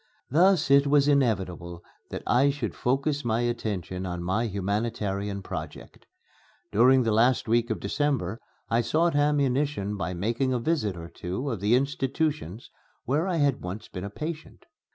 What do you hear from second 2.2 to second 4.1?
I should focus my attention